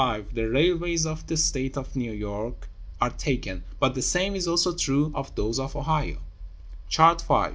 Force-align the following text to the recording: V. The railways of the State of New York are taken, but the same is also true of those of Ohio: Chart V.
V. 0.01 0.23
The 0.33 0.49
railways 0.49 1.05
of 1.05 1.27
the 1.27 1.37
State 1.37 1.77
of 1.77 1.95
New 1.95 2.11
York 2.11 2.67
are 2.99 3.11
taken, 3.11 3.63
but 3.79 3.93
the 3.93 4.01
same 4.01 4.35
is 4.35 4.47
also 4.47 4.75
true 4.75 5.11
of 5.13 5.35
those 5.35 5.59
of 5.59 5.75
Ohio: 5.75 6.17
Chart 6.89 7.21
V. 7.21 7.45